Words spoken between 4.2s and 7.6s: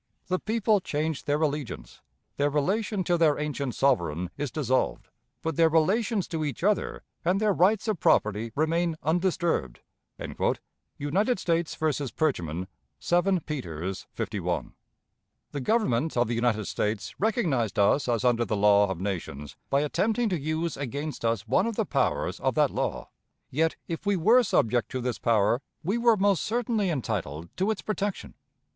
is dissolved; but their relations to each other and their